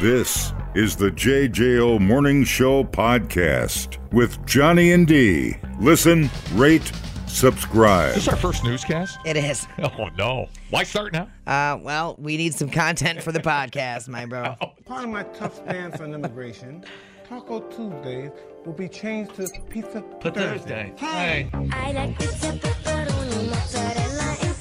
[0.00, 5.56] This is the JJO Morning Show podcast with Johnny and D.
[5.80, 6.92] Listen, rate,
[7.26, 8.10] subscribe.
[8.10, 9.18] Is this our first newscast?
[9.24, 9.66] It is.
[9.82, 10.46] Oh no!
[10.70, 11.28] Why start now?
[11.48, 14.54] Uh, well, we need some content for the podcast, my bro.
[14.84, 16.84] Part of my tough stance on immigration,
[17.28, 18.30] Taco Tuesdays
[18.64, 20.92] will be changed to Pizza Thursday.
[20.96, 21.50] Hey.
[21.72, 24.54] I like pizza, pepperoni, mozzarella and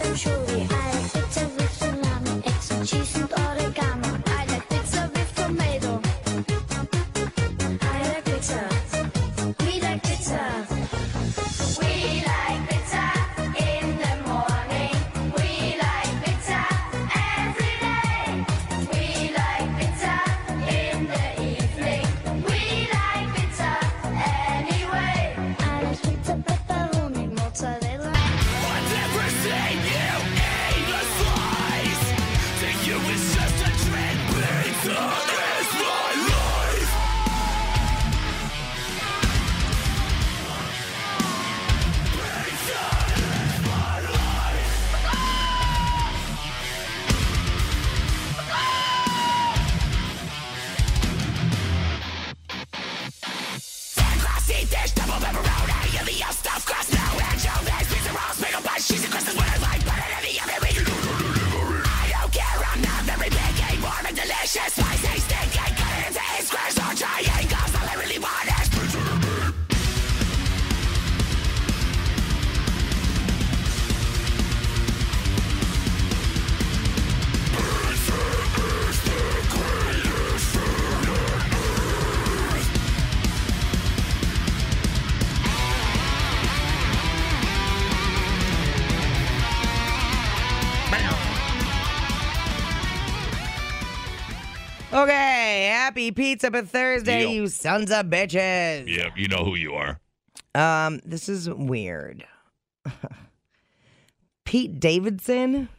[96.08, 97.32] happy Pizza but Thursday, Deal.
[97.32, 98.88] you sons of bitches.
[98.88, 100.00] Yeah, you know who you are.
[100.56, 102.26] Um, this is weird.
[104.46, 105.70] Pete Davidson.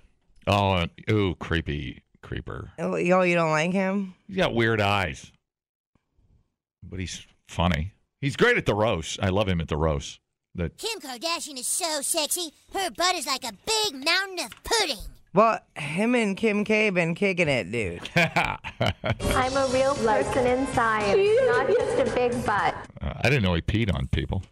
[0.47, 2.71] Oh, uh, ooh, creepy creeper.
[2.79, 4.15] Oh, yo, you don't like him?
[4.27, 5.33] He's got weird eyes,
[6.83, 7.93] but he's funny.
[8.21, 9.19] He's great at the roast.
[9.23, 10.21] I love him at the roast.
[10.55, 12.51] The Kim Kardashian is so sexy.
[12.73, 15.05] Her butt is like a big mountain of pudding.
[15.35, 18.09] Well, him and Kim K been kicking it, dude.
[18.17, 21.17] I'm a real person inside,
[21.47, 22.75] not just a big butt.
[23.01, 24.43] Uh, I didn't know he peed on people.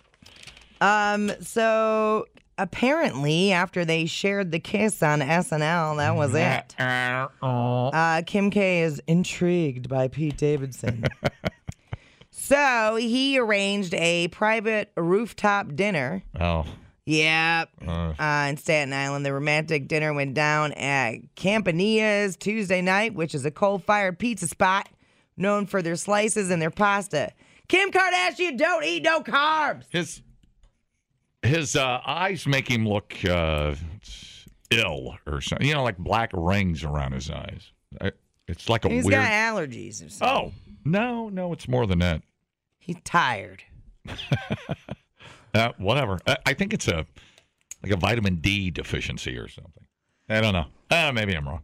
[0.80, 2.26] Um, so
[2.58, 6.74] apparently, after they shared the kiss on SNL, that was it.
[6.78, 11.04] Uh, Kim K is intrigued by Pete Davidson.
[12.30, 16.22] so he arranged a private rooftop dinner.
[16.38, 16.66] Oh,
[17.06, 17.68] Yep.
[17.86, 23.34] uh, Uh, in Staten Island, the romantic dinner went down at Campania's Tuesday night, which
[23.34, 24.88] is a coal-fired pizza spot
[25.36, 27.30] known for their slices and their pasta.
[27.68, 29.84] Kim Kardashian don't eat no carbs.
[29.90, 30.22] his
[31.42, 33.74] his uh, eyes make him look uh,
[34.70, 35.66] ill or something.
[35.68, 37.70] You know, like black rings around his eyes.
[38.00, 38.12] I,
[38.48, 39.20] it's like a He's weird.
[39.20, 40.28] got allergies or something.
[40.28, 40.52] oh
[40.84, 42.22] no, no, it's more than that.
[42.80, 43.62] He's tired.
[45.56, 46.18] Uh, whatever.
[46.26, 47.06] I, I think it's a
[47.82, 49.84] like a vitamin D deficiency or something.
[50.28, 50.66] I don't know.
[50.90, 51.62] Uh, maybe I'm wrong.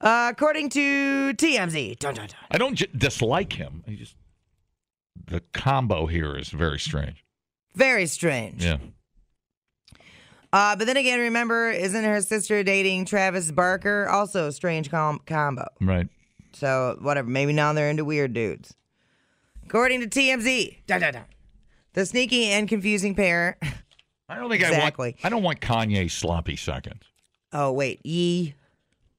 [0.00, 2.36] Uh, according to TMZ, dun, dun, dun.
[2.50, 3.82] I don't j- dislike him.
[3.86, 4.14] I just
[5.26, 7.24] the combo here is very strange.
[7.74, 8.62] very strange.
[8.64, 8.76] Yeah.
[10.52, 14.08] Uh, but then again, remember, isn't her sister dating Travis Barker?
[14.08, 15.66] Also a strange com- combo.
[15.80, 16.08] Right.
[16.52, 17.28] So whatever.
[17.28, 18.74] Maybe now they're into weird dudes.
[19.64, 21.24] According to TMZ, dun, dun, dun,
[21.96, 23.58] the sneaky and confusing pair.
[24.28, 25.08] I don't think I Exactly.
[25.18, 25.24] want.
[25.26, 27.02] I don't want Kanye sloppy seconds.
[27.52, 28.54] Oh wait, ye.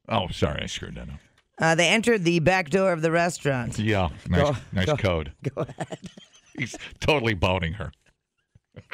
[0.08, 1.20] Oh, sorry, I screwed that up.
[1.60, 3.78] Uh, they entered the back door of the restaurant.
[3.80, 5.32] Yeah, nice, Go- nice go- code.
[5.54, 6.00] Go ahead.
[6.58, 7.92] He's totally boning her.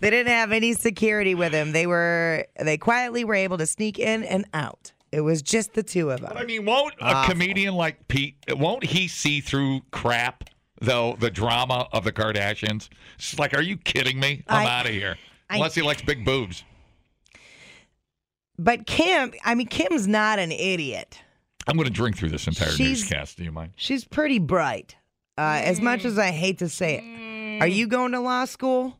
[0.00, 1.72] They didn't have any security with them.
[1.72, 4.92] They were they quietly were able to sneak in and out.
[5.10, 6.30] It was just the two of them.
[6.34, 7.32] But I mean, won't a Awful.
[7.32, 8.36] comedian like Pete?
[8.50, 10.44] Won't he see through crap?
[10.80, 14.44] Though the drama of the Kardashians, it's like, are you kidding me?
[14.46, 15.16] I'm out of here.
[15.48, 16.64] I- Unless he likes big boobs.
[18.58, 21.20] But Kim, I mean, Kim's not an idiot.
[21.68, 23.36] I'm going to drink through this entire She's- newscast.
[23.36, 23.72] Do you mind?
[23.76, 24.96] She's pretty bright.
[25.38, 27.62] Uh, as much as I hate to say it.
[27.62, 28.96] Are you going to law school?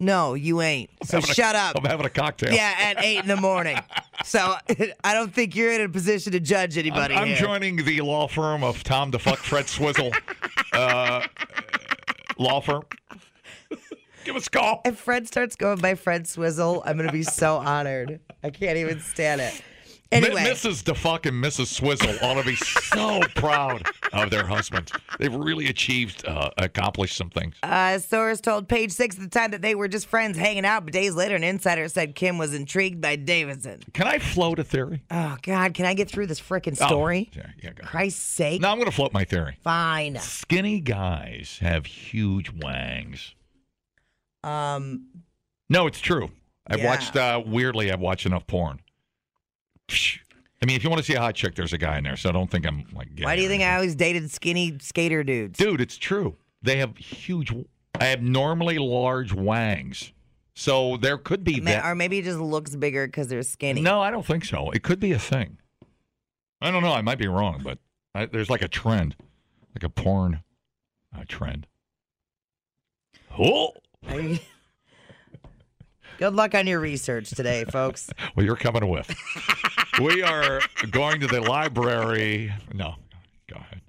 [0.00, 0.90] No, you ain't.
[1.04, 1.76] So a- shut up.
[1.76, 2.52] I'm having a cocktail.
[2.52, 3.78] Yeah, at eight in the morning.
[4.22, 4.54] So
[5.02, 7.14] I don't think you're in a position to judge I'm, anybody.
[7.14, 7.36] I'm here.
[7.36, 10.12] joining the law firm of Tom DeFuck Fred Swizzle
[10.74, 11.26] uh,
[12.36, 12.82] law firm.
[14.26, 14.82] Give us a call.
[14.84, 18.20] If Fred starts going by Fred Swizzle, I'm going to be so honored.
[18.44, 19.62] I can't even stand it.
[20.12, 20.42] Anyway.
[20.42, 20.82] Mrs.
[20.82, 21.66] DeFuck and Mrs.
[21.68, 24.90] Swizzle ought to be so proud of their husbands.
[25.20, 27.54] They've really achieved, uh, accomplished some things.
[27.62, 30.84] Uh, source told Page Six at the time that they were just friends hanging out,
[30.84, 33.80] but days later, an insider said Kim was intrigued by Davidson.
[33.92, 35.04] Can I float a theory?
[35.12, 37.30] Oh God, can I get through this freaking Oh, story?
[37.32, 37.84] yeah, yeah, go.
[37.84, 38.60] Christ's sake!
[38.60, 39.58] Now I'm going to float my theory.
[39.62, 40.16] Fine.
[40.18, 43.34] Skinny guys have huge wangs.
[44.42, 45.06] Um,
[45.68, 46.32] No, it's true.
[46.66, 46.86] I've Yeah.
[46.86, 48.80] watched, uh, weirdly, I've watched enough porn.
[50.62, 52.16] I mean, if you want to see a hot chick, there's a guy in there,
[52.16, 53.08] so I don't think I'm like.
[53.20, 55.58] why do you think I always dated skinny skater dudes?
[55.58, 56.36] Dude, it's true.
[56.62, 57.52] They have huge,
[57.98, 60.12] abnormally large wangs.
[60.54, 61.86] So there could be that.
[61.86, 63.80] or maybe it just looks bigger because they're skinny.
[63.80, 64.70] No, I don't think so.
[64.70, 65.56] It could be a thing.
[66.60, 66.92] I don't know.
[66.92, 67.78] I might be wrong, but
[68.14, 69.16] I, there's like a trend,
[69.74, 70.42] like a porn
[71.16, 71.66] uh, trend.
[73.38, 73.72] Oh,
[76.18, 78.10] Good luck on your research today, folks.
[78.36, 79.10] well, you're coming with.
[80.00, 80.60] we are
[80.90, 82.52] going to the library.
[82.72, 82.96] No,
[83.48, 83.80] go ahead.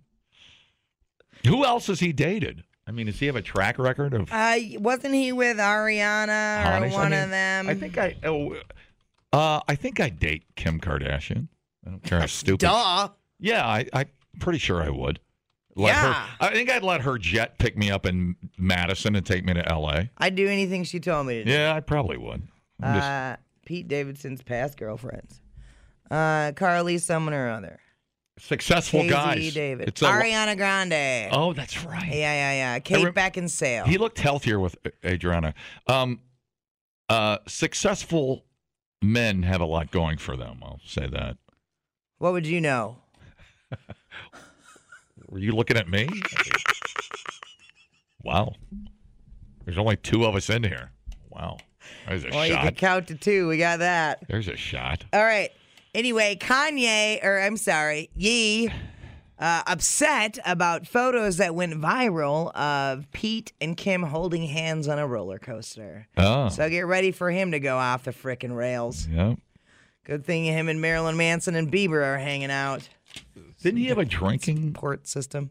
[1.47, 2.63] Who else has he dated?
[2.87, 6.67] I mean, does he have a track record of Uh, wasn't he with Ariana or
[6.73, 6.95] Honest?
[6.95, 7.69] I one mean, of them?
[7.69, 8.15] I think I.
[8.23, 8.55] Oh,
[9.31, 11.47] uh, I think I date Kim Kardashian.
[11.85, 12.59] I don't care how stupid.
[12.61, 13.09] Duh.
[13.39, 14.07] Yeah, I, I'm
[14.39, 15.19] pretty sure I would.
[15.75, 16.13] Let Yeah.
[16.13, 19.53] Her, I think I'd let her jet pick me up in Madison and take me
[19.53, 20.09] to L.A.
[20.17, 21.51] I'd do anything she told me to do.
[21.51, 22.41] Yeah, I probably would.
[22.83, 25.39] Just- Uh, Pete Davidson's past girlfriends.
[26.11, 27.79] Uh, Carly, someone or other.
[28.37, 29.53] successful KZ guys.
[29.53, 29.87] David.
[29.87, 31.29] It's a, Ariana Grande.
[31.31, 32.07] oh, that's right.
[32.09, 32.79] Yeah, yeah, yeah.
[32.79, 33.85] Kate rem- Beckinsale.
[33.87, 34.75] He looked healthier with
[35.05, 35.53] Adriana.
[35.87, 36.19] Um,
[37.07, 38.43] uh, successful
[39.01, 40.59] men have a lot going for them.
[40.61, 41.37] I'll say that.
[42.17, 42.97] what would you know?
[45.29, 46.09] Were you looking at me?
[48.23, 48.53] wow.
[49.63, 50.91] There's only two of us in here.
[51.29, 51.57] Wow.
[52.07, 52.35] There's a shot.
[52.35, 53.47] Well, you can count to two.
[53.47, 54.27] We got that.
[54.27, 55.05] There's a shot.
[55.13, 55.51] All right.
[55.93, 58.69] Anyway, Kanye, or I'm sorry, Yee,
[59.37, 65.07] uh, upset about photos that went viral of Pete and Kim holding hands on a
[65.07, 66.07] roller coaster.
[66.15, 66.47] Oh.
[66.49, 69.05] So get ready for him to go off the frickin' rails.
[69.07, 69.39] Yep.
[70.05, 72.87] Good thing him and Marilyn Manson and Bieber are hanging out.
[73.61, 74.73] Didn't he have a drinking?
[74.73, 75.49] Port system.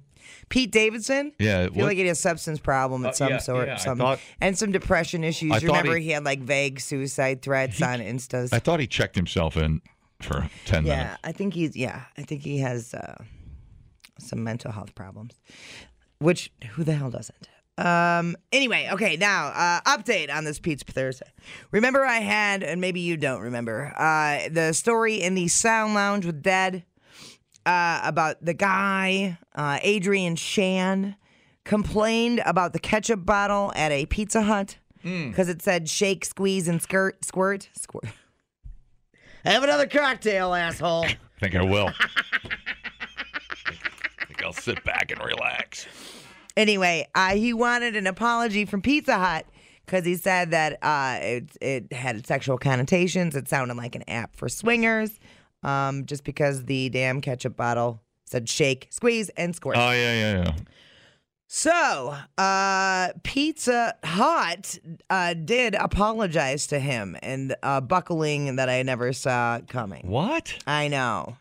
[0.49, 1.33] Pete Davidson.
[1.39, 1.63] Yeah.
[1.71, 3.77] I feel like he had a substance problem of Uh, some yeah, sort, yeah, I
[3.77, 5.53] something, thought- and some depression issues.
[5.53, 8.49] I You remember he- he, had like vague suicide threats on Insta.
[8.53, 9.83] I thought he checked himself in
[10.25, 11.21] for 10 yeah, minutes.
[11.25, 11.77] I think he's.
[11.77, 13.23] Yeah, I think he has uh,
[14.19, 15.41] some mental health problems.
[16.19, 17.49] Which who the hell doesn't?
[17.79, 18.37] Um.
[18.53, 19.17] Anyway, okay.
[19.17, 21.33] Now, uh, update on this Pizza Thursday.
[21.71, 26.27] Remember, I had, and maybe you don't remember, uh, the story in the Sound Lounge
[26.27, 26.85] with Dead
[27.65, 31.17] uh, about the guy, uh, Adrian Shan,
[31.65, 36.83] complained about the ketchup bottle at a Pizza Hut because it said shake, squeeze, and
[36.83, 38.07] skirt, squirt, squirt.
[39.45, 41.05] Have another cocktail, asshole.
[41.05, 41.89] I think I will.
[41.89, 42.55] I
[44.27, 45.87] think I'll sit back and relax.
[46.57, 49.47] Anyway, uh, he wanted an apology from Pizza Hut
[49.87, 53.35] because he said that uh, it it had sexual connotations.
[53.35, 55.19] It sounded like an app for swingers,
[55.63, 59.77] um, just because the damn ketchup bottle said shake, squeeze, and squirt.
[59.77, 60.55] Oh, yeah, yeah, yeah.
[61.53, 64.79] So, uh, Pizza Hut
[65.11, 70.07] uh, did apologize to him and uh, buckling that I never saw coming.
[70.07, 70.55] What?
[70.69, 71.39] I know.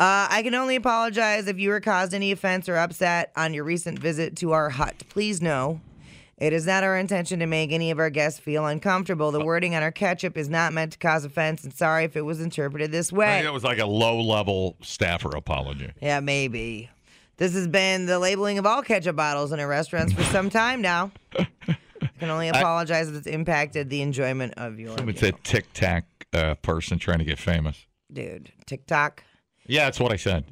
[0.00, 3.64] Uh, I can only apologize if you were caused any offense or upset on your
[3.64, 4.94] recent visit to our hut.
[5.10, 5.82] Please know
[6.38, 9.30] it is not our intention to make any of our guests feel uncomfortable.
[9.30, 12.22] The wording on our ketchup is not meant to cause offense, and sorry if it
[12.22, 13.34] was interpreted this I way.
[13.34, 15.92] think it was like a low level staffer apology.
[16.00, 16.88] Yeah, maybe.
[17.38, 20.82] This has been the labeling of all ketchup bottles in our restaurants for some time
[20.82, 21.12] now.
[21.38, 21.46] I
[22.18, 25.38] can only apologize if it's impacted the enjoyment of your It's a meal.
[25.44, 27.86] tic tac uh, person trying to get famous.
[28.12, 28.50] dude.
[28.66, 29.22] TikTok.
[29.66, 30.44] Yeah, that's what I said.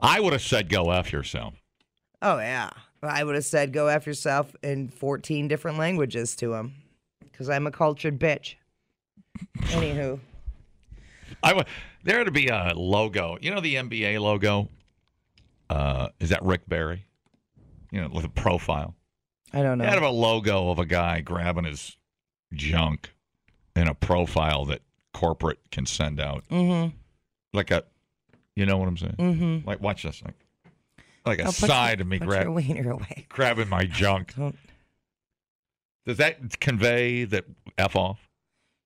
[0.00, 1.54] I would have said go F yourself.
[2.20, 2.70] Oh yeah,
[3.02, 6.74] I would have said go after yourself in 14 different languages to him,
[7.20, 8.56] because I'm a cultured bitch.
[9.58, 10.18] Anywho,
[11.42, 11.66] I would.
[12.04, 13.38] There to be a logo.
[13.40, 14.68] You know the NBA logo?
[15.72, 17.06] Uh, is that Rick Barry?
[17.90, 18.94] You know, with a profile.
[19.54, 19.84] I don't know.
[19.84, 21.96] They had a logo of a guy grabbing his
[22.52, 23.10] junk
[23.74, 24.82] in a profile that
[25.14, 26.44] corporate can send out.
[26.50, 26.94] Mm-hmm.
[27.54, 27.84] Like a,
[28.54, 29.16] you know what I'm saying?
[29.18, 29.68] Mm-hmm.
[29.68, 30.34] Like watch this, like,
[31.24, 33.26] like a side your, of me grab, your wiener away.
[33.30, 34.34] grabbing my junk.
[36.06, 37.44] Does that convey that
[37.78, 38.28] f off?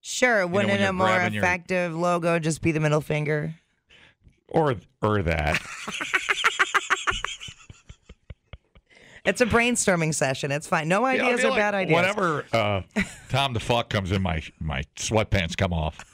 [0.02, 3.54] Sure, wouldn't when you're a more grabbing your- effective logo just be the middle finger?
[4.48, 5.60] Or or that?
[9.26, 10.52] It's a brainstorming session.
[10.52, 10.86] It's fine.
[10.88, 11.94] No ideas yeah, are like bad ideas.
[11.94, 12.82] Whatever uh,
[13.28, 16.04] Tom the fuck comes in, my my sweatpants come off.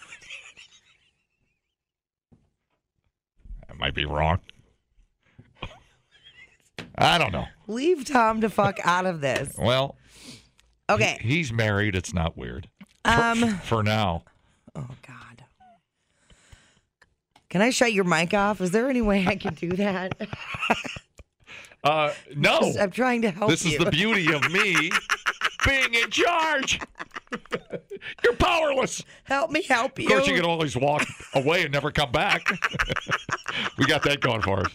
[3.71, 4.41] I might be wrong.
[6.97, 7.47] I don't know.
[7.69, 9.55] Leave Tom to fuck out of this.
[9.59, 9.97] Well,
[10.89, 11.19] okay.
[11.21, 11.95] He, he's married.
[11.95, 12.69] It's not weird.
[13.05, 14.25] Um, for, for now.
[14.75, 15.45] Oh God.
[17.51, 18.63] Can I shut your mic off?
[18.63, 20.17] Is there any way I can do that?
[21.85, 22.61] Uh, no.
[22.81, 23.73] I'm trying to help This you.
[23.79, 24.91] is the beauty of me
[25.67, 26.81] being in charge.
[28.23, 29.03] You're powerless.
[29.25, 30.07] help me help you.
[30.07, 32.47] Of course, you can always walk away and never come back.
[33.79, 34.73] we got that going for us.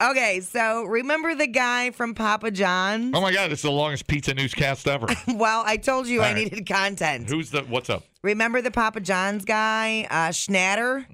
[0.00, 3.12] Okay, so remember the guy from Papa John's?
[3.16, 5.08] Oh my God, it's the longest pizza newscast ever.
[5.26, 6.44] Well, I told you I All right.
[6.44, 7.28] needed content.
[7.28, 7.62] Who's the?
[7.62, 8.04] What's up?
[8.24, 11.06] Remember the Papa John's guy, uh, Schnatter,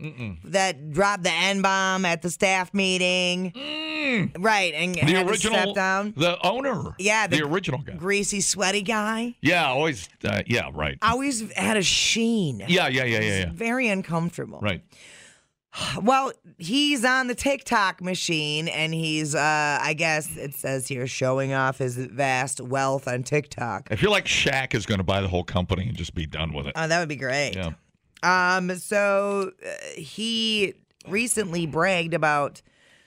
[0.44, 3.52] that dropped the N bomb at the staff meeting?
[4.38, 5.06] Right, and Mm.
[5.06, 6.14] The had to original, step down.
[6.16, 6.94] the owner.
[6.98, 7.94] Yeah, the, the- original guy.
[7.94, 9.34] Greasy, sweaty guy.
[9.42, 10.08] Yeah, always.
[10.24, 10.96] Uh, yeah, right.
[11.02, 12.60] Always had a sheen.
[12.68, 13.50] Yeah, yeah, yeah, yeah, yeah.
[13.52, 14.60] Very uncomfortable.
[14.60, 14.82] Right.
[16.02, 21.52] Well, he's on the TikTok machine and he's, uh, I guess it says here, showing
[21.52, 23.88] off his vast wealth on TikTok.
[23.90, 26.52] I feel like Shaq is going to buy the whole company and just be done
[26.52, 26.72] with it.
[26.76, 27.54] Oh, that would be great.
[27.56, 27.72] Yeah.
[28.22, 30.74] Um, so uh, he
[31.08, 32.62] recently bragged about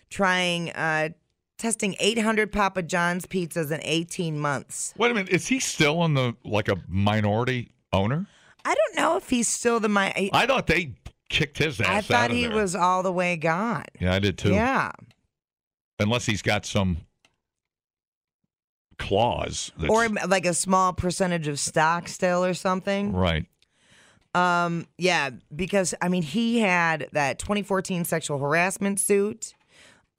[0.10, 1.10] trying, uh,
[1.58, 4.94] testing 800 Papa John's pizzas in 18 months.
[4.98, 5.30] Wait a minute.
[5.30, 8.28] Is he still on the like a minority owner?
[8.64, 10.08] I don't know if he's still the my.
[10.16, 10.94] I, I thought they
[11.30, 12.56] kicked his ass I thought he there.
[12.56, 13.86] was all the way gone.
[14.00, 14.52] Yeah, I did too.
[14.54, 14.92] Yeah.
[16.00, 16.98] Unless he's got some
[19.00, 19.72] clause.
[19.78, 23.14] That's, Or like a small percentage of stock still or something.
[23.14, 23.46] right.
[24.36, 29.56] Um, yeah, because I mean he had that 2014 sexual harassment suit,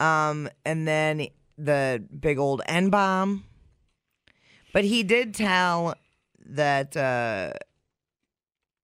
[0.01, 3.45] um, and then the big old N bomb.
[4.73, 5.95] But he did tell
[6.47, 7.53] that uh,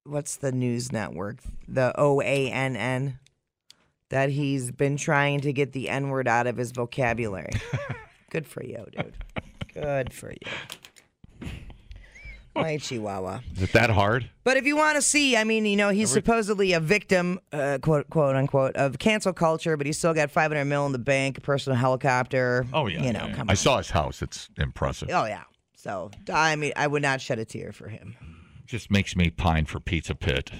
[0.05, 3.19] what's the news network, the OANN,
[4.11, 7.53] that he's been trying to get the N word out of his vocabulary.
[8.31, 9.15] Good for you, dude.
[9.73, 11.51] Good for you.
[12.55, 13.41] My chihuahua.
[13.57, 14.31] Is it that hard?
[14.45, 17.79] But if you want to see, I mean, you know, he's supposedly a victim, uh,
[17.83, 21.39] quote quote unquote, of cancel culture, but he's still got 500 mil in the bank,
[21.39, 22.65] a personal helicopter.
[22.73, 23.03] Oh yeah.
[23.03, 23.35] you know, yeah, yeah.
[23.35, 24.23] come I saw his house.
[24.23, 25.09] It's impressive.
[25.11, 25.43] Oh yeah.
[25.75, 28.17] So I mean, I would not shed a tear for him.
[28.67, 30.51] Just makes me pine for Pizza Pit.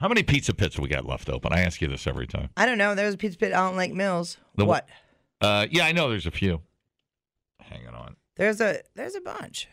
[0.00, 1.52] How many Pizza Pits we got left open?
[1.52, 2.50] I ask you this every time.
[2.56, 2.94] I don't know.
[2.94, 4.36] There's a pizza pit out in Lake Mills.
[4.56, 4.88] The what?
[5.40, 6.60] Uh, yeah, I know there's a few.
[7.60, 8.16] Hanging on.
[8.36, 9.68] There's a there's a bunch.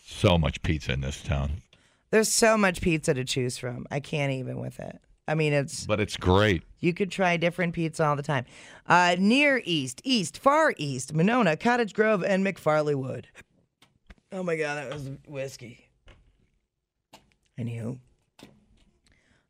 [0.00, 1.62] So much pizza in this town,
[2.10, 3.86] There's so much pizza to choose from.
[3.90, 5.00] I can't even with it.
[5.26, 6.62] I mean, it's but it's great.
[6.78, 8.46] You could try different pizza all the time.
[8.86, 13.26] Uh, near East, East, Far East, Monona, Cottage Grove, and McFarley Wood.
[14.32, 15.87] Oh my God, that was whiskey.
[17.58, 17.98] Anywho.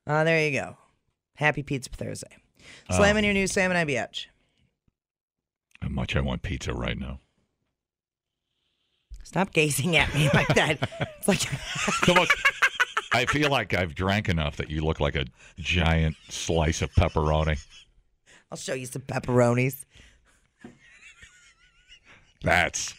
[0.07, 0.77] Uh, there you go.
[1.35, 2.37] Happy Pizza Thursday.
[2.91, 4.27] Slamming your new Salmon IBH.
[5.83, 7.21] How much I want pizza right now.
[9.23, 10.79] Stop gazing at me like that.
[11.19, 11.41] It's like,
[12.07, 12.31] So much.
[13.13, 15.27] I feel like I've drank enough that you look like a
[15.59, 17.59] giant slice of pepperoni.
[18.51, 19.85] I'll show you some pepperonis.
[22.43, 22.95] That's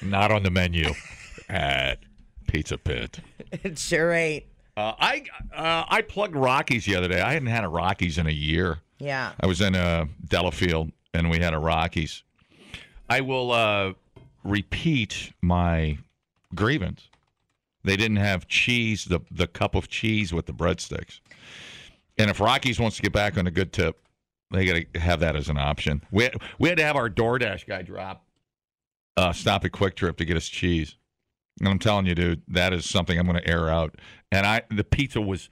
[0.00, 0.90] not on the menu
[1.48, 1.98] at
[2.46, 3.20] Pizza Pit.
[3.52, 4.44] It sure ain't.
[4.78, 7.20] Uh, I uh, I plugged Rockies the other day.
[7.20, 8.78] I hadn't had a Rockies in a year.
[8.98, 9.32] Yeah.
[9.38, 12.22] I was in uh, Delafield and we had a Rockies.
[13.10, 13.92] I will uh,
[14.42, 15.98] repeat my
[16.54, 17.08] grievance.
[17.84, 21.20] They didn't have cheese, the the cup of cheese with the breadsticks.
[22.16, 23.98] And if Rockies wants to get back on a good tip,
[24.50, 26.02] they got to have that as an option.
[26.10, 28.24] We had, we had to have our DoorDash guy drop,
[29.16, 30.96] uh, stop at Kwik Trip to get us cheese.
[31.60, 33.96] And I'm telling you, dude, that is something I'm going to air out.
[34.30, 35.48] And I, the pizza was,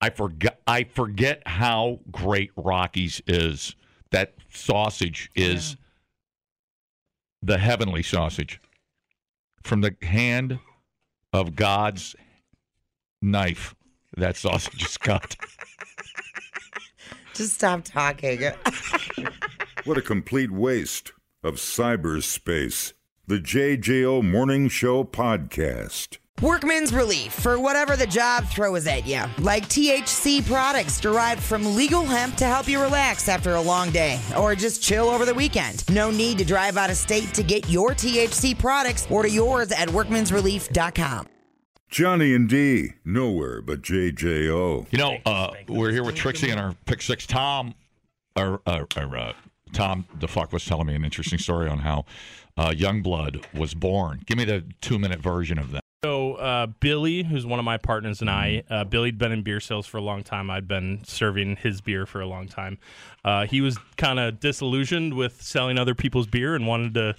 [0.00, 3.76] I forgot, I forget how great Rockies is.
[4.10, 5.76] That sausage is
[7.42, 8.60] the heavenly sausage
[9.62, 10.58] from the hand
[11.32, 12.16] of God's
[13.22, 13.74] knife.
[14.16, 15.36] That sausage is cut.
[17.34, 18.40] Just stop talking.
[19.84, 21.12] What a complete waste
[21.42, 22.92] of cyberspace.
[23.28, 26.18] The JJO Morning Show Podcast.
[26.40, 32.04] Workman's relief for whatever the job throws at you, like THC products derived from legal
[32.04, 35.82] hemp to help you relax after a long day or just chill over the weekend.
[35.90, 39.08] No need to drive out of state to get your THC products.
[39.10, 41.26] Order yours at workmansrelief.com.
[41.88, 44.86] Johnny and D, nowhere but JJO.
[44.92, 47.26] You know, uh, we're here with Trixie and our pick six.
[47.26, 47.74] Tom,
[48.36, 49.32] or, uh, or uh,
[49.72, 52.04] Tom, the fuck was telling me an interesting story on how
[52.56, 54.22] uh, Youngblood was born.
[54.26, 55.80] Give me the two minute version of that.
[56.04, 59.60] So uh, Billy, who's one of my partners, and I, uh, Billy'd been in beer
[59.60, 60.50] sales for a long time.
[60.50, 62.78] I'd been serving his beer for a long time.
[63.24, 67.16] Uh, he was kind of disillusioned with selling other people's beer and wanted to,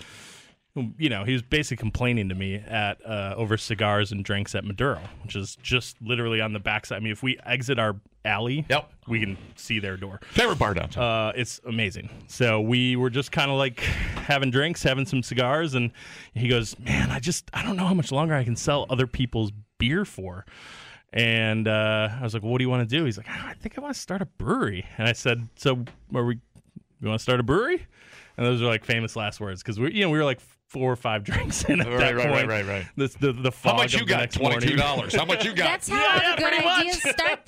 [0.98, 4.64] you know, he was basically complaining to me at uh, over cigars and drinks at
[4.66, 6.98] Maduro, which is just literally on the backside.
[6.98, 8.92] I mean, if we exit our alley, Yep.
[9.08, 10.20] we can see their door.
[10.32, 11.04] Favorite bar downtown.
[11.30, 12.10] Uh, it's amazing.
[12.28, 15.92] So we were just kind of like having drinks, having some cigars, and
[16.34, 19.08] he goes, "Man, I just I don't know how much longer I can sell other
[19.08, 20.46] people's beer for."
[21.14, 23.54] And uh, I was like, well, "What do you want to do?" He's like, "I
[23.54, 26.40] think I want to start a brewery." And I said, "So are we?
[27.00, 27.86] You want to start a brewery?"
[28.36, 30.92] And those are like famous last words because we, you know, we were like four
[30.92, 32.48] or five drinks in at Right, that right, right, point.
[32.50, 32.86] right, right.
[32.96, 34.32] This, the the How fog much you got?
[34.32, 35.16] Twenty two dollars.
[35.16, 35.64] How much you got?
[35.66, 37.40] That's how all the good ideas start,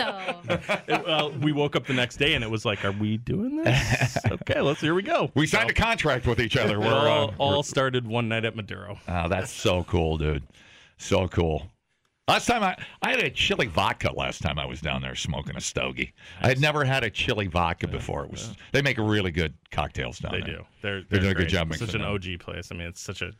[0.87, 1.03] though.
[1.05, 4.17] well, we woke up the next day and it was like, "Are we doing this?"
[4.31, 5.31] okay, let's here we go.
[5.35, 6.79] we signed a contract with each other.
[6.79, 8.97] We're, all, uh, all we're- started one night at Maduro.
[9.07, 10.43] Oh, that's so cool, dude.
[10.97, 11.69] So cool.
[12.29, 15.55] Last time I, I had a chili vodka last time I was down there smoking
[15.55, 16.13] a stogie.
[16.41, 18.23] I had never had a chili vodka before.
[18.25, 20.57] It was they make really good cocktails down They there.
[20.57, 20.65] do.
[20.83, 22.01] They're, They're doing a good job It's Such an.
[22.01, 22.69] OG place.
[22.71, 23.33] I mean, it's such an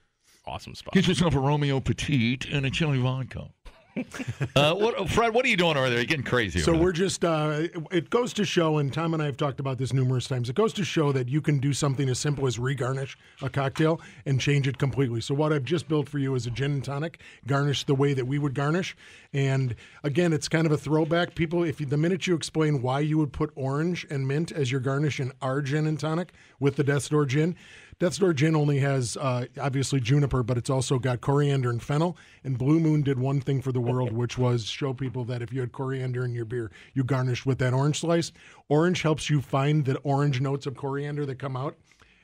[0.48, 0.96] awesome spot.
[0.96, 3.50] Get yourself a Romeo Petite and a chili vodka.
[4.55, 5.34] uh, what, Fred?
[5.34, 6.00] What are you doing over there?
[6.00, 6.60] You're getting crazy.
[6.60, 9.77] So we're just, uh, it goes to show, and Tom and I have talked about
[9.77, 10.50] this numerous times.
[10.50, 14.00] It goes to show that you can do something as simple as regarnish a cocktail
[14.25, 15.22] and change it completely.
[15.22, 18.13] So, what I've just built for you is a gin and tonic, garnished the way
[18.13, 18.96] that we would garnish.
[19.34, 21.36] And again, it's kind of a throwback.
[21.36, 24.72] People, if you, the minute you explain why you would put orange and mint as
[24.72, 27.55] your garnish in our gin and tonic with the Death's Door gin,
[28.00, 32.15] Death's Door Gin only has uh, obviously juniper, but it's also got coriander and fennel.
[32.46, 35.51] And Blue Moon did one thing for the world, which was show people that if
[35.51, 38.32] you had coriander in your beer, you garnished with that orange slice.
[38.70, 41.77] Orange helps you find the orange notes of coriander that come out,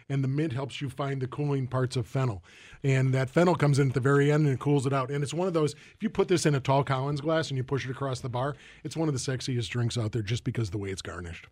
[0.07, 2.41] and the mint helps you find the cooling parts of fennel.
[2.81, 5.11] And that fennel comes in at the very end and it cools it out.
[5.11, 7.57] And it's one of those, if you put this in a tall Collins glass and
[7.57, 8.55] you push it across the bar,
[8.85, 11.49] it's one of the sexiest drinks out there just because the way it's garnished.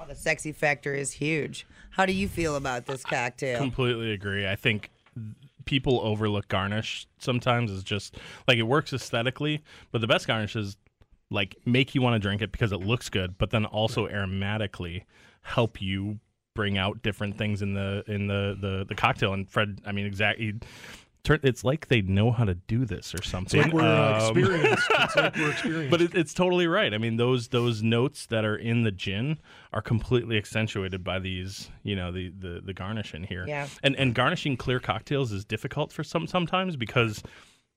[0.00, 1.66] Wow, the sexy factor is huge.
[1.90, 3.58] How do you feel about this cocktail?
[3.58, 4.48] Completely agree.
[4.48, 4.90] I think
[5.66, 7.70] people overlook garnish sometimes.
[7.70, 8.16] It's just
[8.48, 10.78] like it works aesthetically, but the best garnishes
[11.30, 15.02] like make you want to drink it because it looks good, but then also aromatically
[15.42, 16.18] help you
[16.54, 19.34] bring out different things in the in the the, the cocktail.
[19.34, 20.54] And Fred, I mean, exactly.
[21.24, 23.62] Turn- It's like they know how to do this or It's something.
[23.62, 24.86] like we're uh, Um, experienced.
[24.98, 25.90] it's like we're experienced.
[25.90, 26.92] but it, it's totally right.
[26.94, 29.38] I mean, those those notes that are in the gin
[29.72, 33.44] are completely accentuated by these, you know, the the, the garnish in here.
[33.46, 33.68] Yeah.
[33.82, 37.22] And and garnishing clear cocktails is difficult for some sometimes because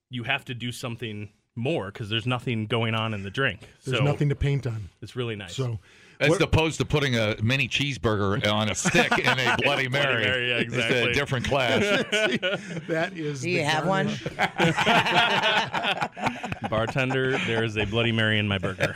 [0.10, 3.60] you have to do something more because there's nothing going on in the drink.
[3.86, 4.90] There's so nothing to paint on.
[5.02, 5.56] it's really nice.
[5.56, 5.80] So
[6.20, 10.24] As What- opposed to putting a mini cheeseburger on a stick in a Bloody Mary.
[10.24, 11.82] Mary, yeah, It's a different class.
[12.88, 13.42] that is.
[13.42, 14.08] Do you the have one?
[16.70, 18.94] Bartender, there is a Bloody Mary in my burger.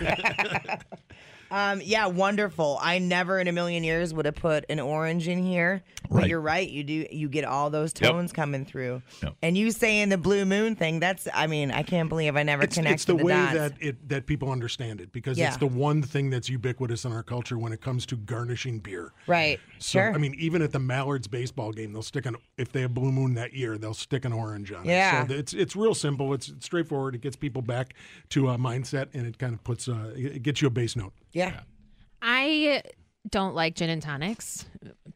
[1.49, 2.77] Um, yeah, wonderful.
[2.81, 5.83] I never in a million years would have put an orange in here.
[6.09, 6.29] But Right.
[6.29, 6.69] you're right.
[6.69, 7.05] You do.
[7.11, 8.11] You get all those Yep.
[8.11, 9.01] tones coming through.
[9.21, 9.35] Yep.
[9.41, 10.99] And you saying the blue moon thing?
[10.99, 11.27] That's.
[11.33, 13.53] I mean, I can't believe I never It's, connected it's the the way dots.
[13.53, 15.47] that it that people understand it because Yeah.
[15.49, 19.11] it's the one thing that's ubiquitous in our culture when it comes to garnishing beer.
[19.27, 19.59] right.
[19.79, 20.13] So sure.
[20.13, 23.11] I mean, even at the Mallards baseball game, they'll stick an if they have Blue
[23.11, 25.23] Moon that year, they'll stick an orange on Yeah.
[25.23, 25.27] it.
[25.29, 26.33] So it's it's real simple.
[26.33, 27.15] It's, straightforward.
[27.15, 27.93] It gets people back
[28.29, 31.13] to a mindset, and it kind of puts uh, it gets you a base note.
[31.31, 31.61] Yeah.
[32.21, 32.81] I
[33.29, 34.65] don't like gin and tonics,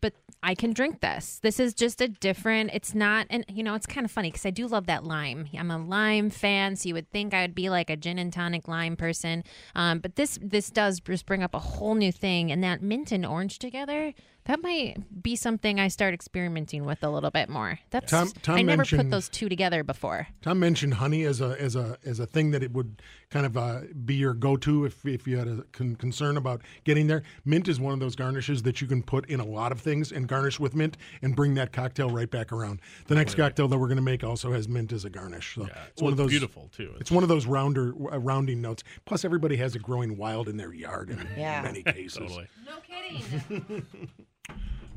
[0.01, 1.39] but I can drink this.
[1.41, 2.71] This is just a different.
[2.73, 5.47] It's not, and you know, it's kind of funny because I do love that lime.
[5.57, 8.33] I'm a lime fan, so you would think I would be like a gin and
[8.33, 9.43] tonic lime person.
[9.75, 13.11] Um, but this this does just bring up a whole new thing, and that mint
[13.11, 14.13] and orange together.
[14.45, 17.79] That might be something I start experimenting with a little bit more.
[17.91, 20.27] That's Tom- Tom I never put mentioned- those two together before.
[20.41, 23.55] Tom mentioned honey as a as a as a thing that it would kind of
[23.55, 27.21] uh, be your go to if if you had a con- concern about getting there.
[27.45, 30.11] Mint is one of those garnishes that you can put in a lot of things
[30.11, 32.81] and garnish with mint and bring that cocktail right back around.
[33.07, 35.53] The next cocktail that we're going to make also has mint as a garnish.
[35.55, 36.93] So it's Well, one of those beautiful too.
[36.99, 38.83] It's one of those rounder uh, rounding notes.
[39.05, 41.61] Plus, everybody has it growing wild in their yard in Yeah.
[41.61, 42.13] many cases.
[42.17, 42.47] totally.
[42.65, 43.85] No kidding.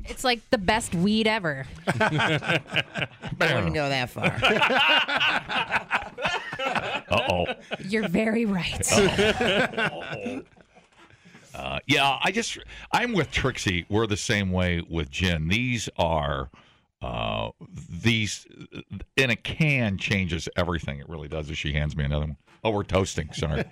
[0.05, 1.65] it's like the best weed ever.
[1.87, 2.61] I
[3.39, 4.35] wouldn't go that far.
[7.07, 7.45] Uh oh.
[7.87, 8.81] You're very right.
[11.53, 12.57] Uh, yeah, I just
[12.91, 13.85] I'm with Trixie.
[13.89, 15.47] We're the same way with gin.
[15.47, 16.49] These are
[17.01, 17.51] uh,
[17.89, 18.45] these
[19.15, 20.99] in a can changes everything.
[20.99, 21.49] It really does.
[21.49, 22.37] As she hands me another one.
[22.63, 23.31] Oh, we're toasting.
[23.31, 23.63] Sorry,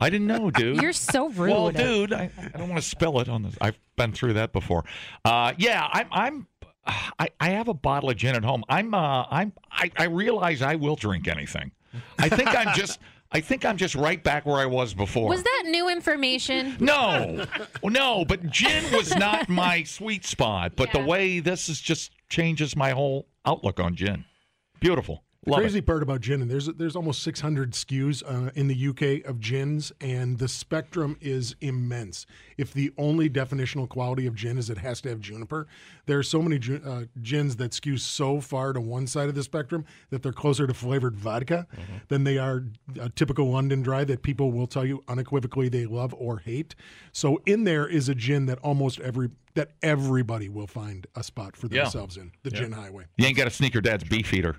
[0.00, 0.80] I didn't know, dude.
[0.82, 1.50] You're so rude.
[1.50, 3.54] well, dude, I, I don't want to spill it on this.
[3.60, 4.84] I've been through that before.
[5.24, 6.46] Uh, yeah, I'm I'm
[7.18, 8.64] I, I have a bottle of gin at home.
[8.68, 11.72] I'm uh, I'm I, I realize I will drink anything.
[12.18, 13.00] I think I'm just
[13.32, 15.28] I think I'm just right back where I was before.
[15.28, 16.76] Was that new information?
[16.80, 17.44] No,
[17.82, 20.72] no, but gin was not my sweet spot.
[20.76, 24.24] But the way this is just changes my whole outlook on gin.
[24.80, 25.24] Beautiful.
[25.44, 25.86] The Love crazy it.
[25.86, 29.92] part about gin, and there's there's almost 600 SKUs uh, in the UK of gins,
[30.00, 32.26] and the spectrum is immense.
[32.56, 35.68] If the only definitional quality of gin is it has to have juniper,
[36.06, 39.36] there are so many gi- uh, gins that skew so far to one side of
[39.36, 41.68] the spectrum that they're closer to flavored vodka
[42.08, 42.64] than they are
[43.00, 46.74] a typical London dry that people will tell you unequivocally they love or hate.
[47.12, 51.56] So in there is a gin that almost every that everybody will find a spot
[51.56, 51.82] for Yeah.
[51.84, 52.58] themselves in the Yeah.
[52.60, 53.04] gin highway.
[53.16, 54.56] You ain't got to sneak your dad's Beefeater.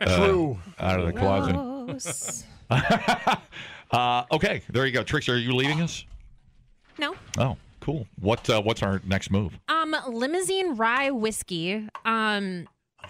[0.00, 0.58] Uh, True.
[0.78, 2.46] out of the closet.
[3.90, 5.02] Uh, okay, there you go.
[5.02, 6.04] Trixie, are you leaving us?
[6.98, 7.16] No.
[7.38, 8.06] Oh, cool.
[8.20, 9.58] What uh, What's our next move?
[9.68, 11.88] Um, limousine rye whiskey.
[12.04, 12.68] Um,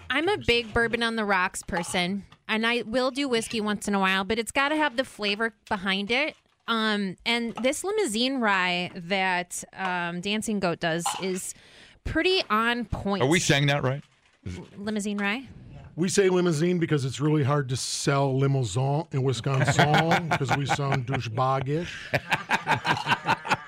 [0.09, 3.93] I'm a big bourbon on the rocks person, and I will do whiskey once in
[3.93, 6.35] a while, but it's got to have the flavor behind it.
[6.67, 11.53] Um, and this limousine rye that um, Dancing Goat does is
[12.05, 13.21] pretty on point.
[13.21, 14.01] Are we saying that right?
[14.77, 15.47] limousine rye?
[16.01, 21.05] We say limousine because it's really hard to sell limousine in Wisconsin because we sound
[21.05, 21.89] douchebaggish.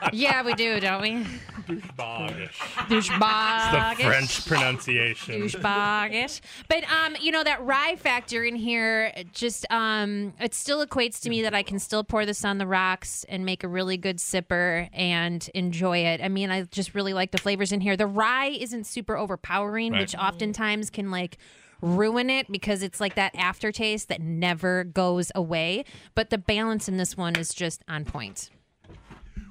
[0.11, 1.23] yeah, we do, don't we?
[1.67, 2.49] Douchebaggish.
[2.89, 3.91] Douchebaggish.
[3.91, 5.41] It's the French pronunciation.
[5.43, 6.41] douchebaggish.
[6.67, 11.21] But um, you know that rye factor in here it just um, it still equates
[11.21, 13.97] to me that I can still pour this on the rocks and make a really
[13.97, 16.19] good sipper and enjoy it.
[16.19, 17.95] I mean, I just really like the flavors in here.
[17.95, 20.01] The rye isn't super overpowering, Right.
[20.01, 21.37] which oftentimes can like
[21.83, 25.83] ruin it because it's like that aftertaste that never goes away.
[26.15, 28.49] But the balance in this one is just on point.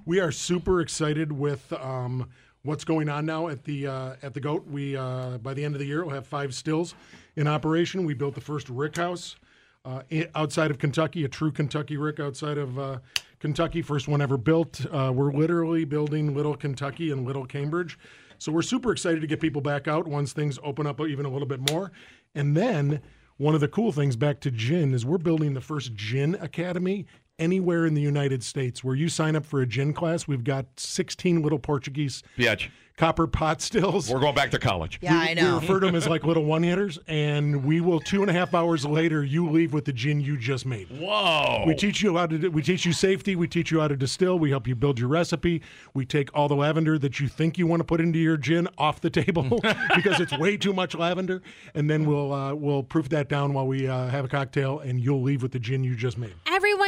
[0.04, 2.28] We are super excited with um,
[2.62, 4.66] what's going on now at the uh, at the goat.
[4.66, 6.94] We uh, by the end of the year we'll have five stills
[7.36, 8.04] in operation.
[8.04, 9.36] We built the first rick house
[9.84, 10.02] uh,
[10.34, 12.98] outside of Kentucky, a true Kentucky rick outside of uh,
[13.40, 14.84] Kentucky, first one ever built.
[14.92, 17.98] Uh, we're literally building Little Kentucky and Little Cambridge.
[18.38, 21.28] So we're super excited to get people back out once things open up even a
[21.28, 21.92] little bit more.
[22.34, 23.00] And then
[23.36, 27.06] one of the cool things back to gin is we're building the first gin academy
[27.42, 30.28] anywhere in the United States where you sign up for a gin class.
[30.28, 32.68] We've got 16 little Portuguese Biatch.
[32.96, 34.08] copper pot stills.
[34.10, 34.98] We're going back to college.
[35.02, 35.54] Yeah, I know.
[35.56, 38.32] We refer to them as like little one hitters, and we will two and a
[38.34, 40.88] half hours later, you leave with the gin you just made.
[40.90, 41.64] Whoa!
[41.66, 42.38] We teach you how to.
[42.38, 43.34] do- We teach you safety.
[43.34, 44.38] We teach you how to distill.
[44.38, 45.62] We help you build your recipe.
[45.94, 48.68] We take all the lavender that you think you want to put into your gin
[48.78, 49.60] off the table
[49.96, 51.42] because it's way too much lavender,
[51.74, 55.00] and then we'll uh, we'll proof that down while we uh, have a cocktail, and
[55.00, 56.34] you'll leave with the gin you just made.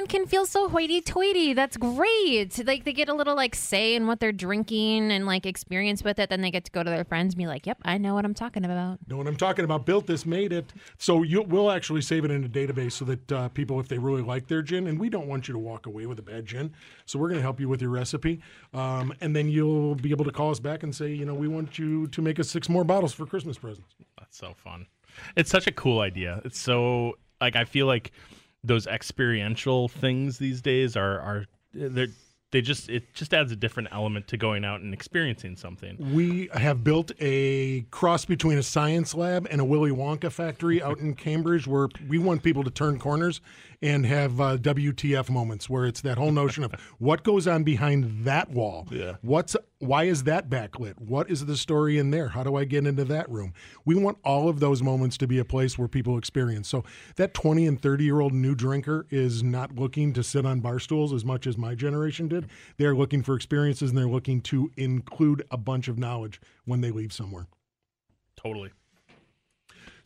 [0.04, 1.54] Everyone can feel so hoity-toity.
[1.54, 2.66] That's great.
[2.66, 6.18] Like they get a little like say in what they're drinking and like experience with
[6.18, 6.28] it.
[6.28, 8.24] Then they get to go to their friends and be like, "Yep, I know what
[8.24, 9.86] I'm talking about." Know what I'm talking about?
[9.86, 10.72] Built this, made it.
[10.98, 13.98] So you, we'll actually save it in a database so that uh, people, if they
[13.98, 16.46] really like their gin, and we don't want you to walk away with a bad
[16.46, 16.72] gin,
[17.06, 18.40] so we're going to help you with your recipe,
[18.74, 21.48] um, and then you'll be able to call us back and say, you know, we
[21.48, 23.94] want you to make us six more bottles for Christmas presents.
[24.18, 24.86] That's so fun.
[25.36, 26.42] It's such a cool idea.
[26.44, 28.12] It's so like I feel like
[28.64, 32.09] those experiential things these days are are they're
[32.55, 35.96] they just it just adds a different element to going out and experiencing something.
[36.14, 41.00] We have built a cross between a science lab and a Willy Wonka factory out
[41.00, 43.40] in Cambridge where we want people to turn corners
[43.83, 48.24] and have uh, WTF moments where it's that whole notion of what goes on behind
[48.24, 48.87] that wall.
[48.88, 49.16] Yeah.
[49.22, 50.98] What's why is that backlit?
[50.98, 52.28] What is the story in there?
[52.28, 53.52] How do I get into that room?
[53.84, 56.68] We want all of those moments to be a place where people experience.
[56.68, 56.84] So
[57.16, 60.78] that 20 and 30 year old new drinker is not looking to sit on bar
[60.78, 62.48] stools as much as my generation did.
[62.76, 66.90] They're looking for experiences and they're looking to include a bunch of knowledge when they
[66.90, 67.46] leave somewhere.
[68.36, 68.70] Totally.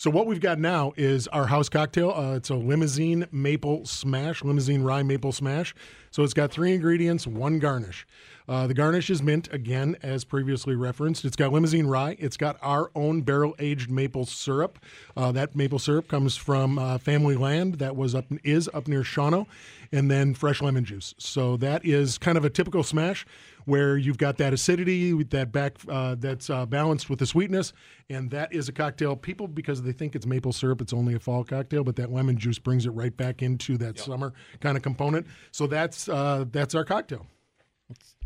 [0.01, 2.13] So what we've got now is our house cocktail.
[2.13, 5.75] Uh, it's a limousine maple smash, limousine rye maple smash.
[6.13, 8.07] So it's got three ingredients, one garnish.
[8.49, 11.25] Uh, the garnish is mint again, as previously referenced.
[11.25, 12.17] It's got limousine rye.
[12.21, 14.79] It's got our own barrel aged maple syrup.
[15.17, 19.03] Uh, that maple syrup comes from uh, family land that was up is up near
[19.03, 19.47] Shawano,
[19.91, 21.13] and then fresh lemon juice.
[21.19, 23.27] So that is kind of a typical smash
[23.69, 27.75] where you've got that acidity that back uh, that's uh, balanced with the sweetness,
[28.09, 29.15] and that is a cocktail.
[29.15, 32.39] People because they think it's maple syrup, it's only a fall cocktail, but that lemon
[32.39, 35.27] juice brings it right back into that summer kind of component.
[35.53, 37.27] So that's uh, that's our cocktail.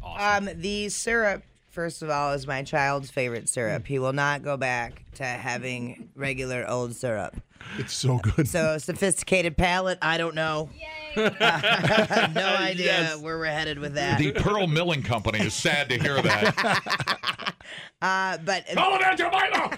[0.05, 3.85] Um, the syrup, first of all, is my child's favorite syrup.
[3.87, 7.37] He will not go back to having regular old syrup.
[7.78, 8.46] It's so good.
[8.46, 10.70] So sophisticated palate, I don't know.
[10.72, 11.25] I have no
[12.59, 13.16] idea Yes.
[13.18, 14.18] where we're headed with that.
[14.18, 17.55] The Pearl Milling Company is sad to hear that.
[18.03, 19.70] Uh, but Call it Milo!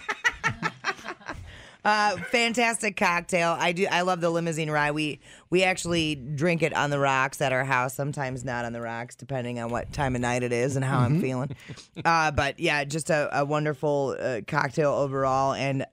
[1.84, 3.54] Uh, fantastic cocktail.
[3.58, 3.86] I do.
[3.90, 4.92] I love the limousine rye.
[4.92, 5.20] We
[5.50, 7.92] we actually drink it on the rocks at our house.
[7.94, 11.00] Sometimes not on the rocks, depending on what time of night it is and how
[11.00, 11.54] I'm feeling.
[12.02, 15.52] Uh, but yeah, just a, a wonderful uh, cocktail overall.
[15.52, 15.84] And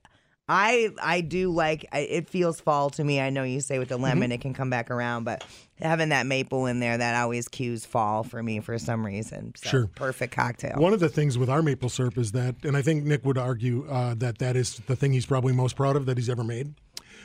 [0.50, 1.86] I I do like.
[1.92, 3.22] I, it feels fall to me.
[3.22, 5.46] I know you say with the lemon it can come back around, but
[5.80, 9.54] having that maple in there that always cues fall for me for some reason.
[9.56, 9.88] So, Sure.
[9.96, 10.78] perfect cocktail.
[10.78, 13.38] One of the things with our maple syrup is that, and I think Nick would
[13.38, 16.44] argue uh, that that is the thing he's probably most proud of that he's ever
[16.44, 16.74] made.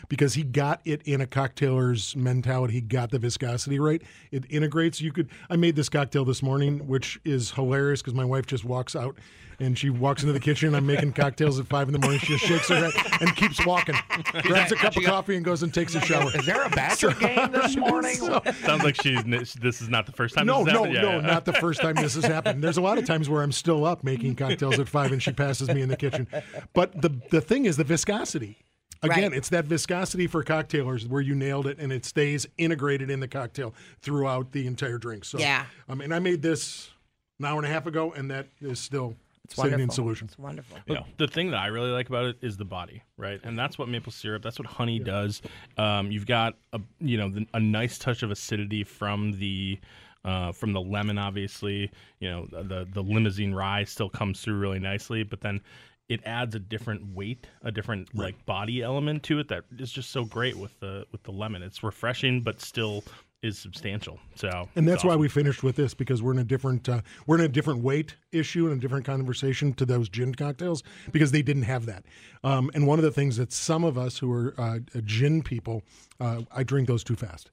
[0.08, 4.02] Because he got it in a cocktailer's mentality, he got the viscosity right.
[4.30, 5.00] It integrates.
[5.00, 5.30] You could.
[5.48, 9.16] I made this cocktail this morning, which is hilarious because my wife just walks out
[9.58, 10.74] and she walks into the kitchen.
[10.74, 12.18] I'm making cocktails at five in the morning.
[12.20, 13.94] She just shakes her head and keeps walking,
[14.42, 16.30] grabs a cup of coffee, and goes and takes a shower.
[16.34, 18.14] Is there a Badger game this morning?
[18.64, 19.22] Sounds like she's.
[19.24, 20.46] This is not the first time.
[20.46, 20.94] No, this has no, happened.
[20.94, 21.34] Yeah, no, yeah.
[21.34, 22.62] not the first time this has happened.
[22.62, 25.32] There's a lot of times where I'm still up making cocktails at five and she
[25.32, 26.26] passes me in the kitchen.
[26.72, 28.58] But the the thing is the viscosity.
[29.02, 29.32] Again, Right.
[29.34, 33.28] it's that viscosity for cocktailers where you nailed it and it stays integrated in the
[33.28, 35.24] cocktail throughout the entire drink.
[35.24, 35.66] So Yeah.
[35.88, 36.90] Um, I mean I made this
[37.38, 39.14] an hour and a half ago and that is still
[39.46, 39.94] it's sitting in wonderful.
[39.94, 40.26] solution.
[40.26, 40.78] It's wonderful.
[40.86, 43.40] But the thing that I really like about it is the body, right?
[43.44, 44.42] And that's what maple syrup.
[44.42, 45.40] That's what honey does.
[45.78, 49.78] Um, you've got a you know the, a nice touch of acidity from the.
[50.24, 54.80] Uh, from the lemon, obviously, you know the the limousine rye still comes through really
[54.80, 55.60] nicely, but then
[56.08, 60.10] it adds a different weight, a different like body element to it that is just
[60.10, 61.62] so great with the with the lemon.
[61.62, 63.04] It's refreshing, but still
[63.42, 64.18] is substantial.
[64.34, 67.02] So And it's that's why we finished with this because we're in a different uh,
[67.26, 71.32] we're in a different weight issue and a different conversation to those gin cocktails because
[71.32, 72.04] they didn't have that.
[72.42, 75.82] Um, and one of the things that some of us who are uh, gin people,
[76.20, 77.50] uh, I drink those too fast.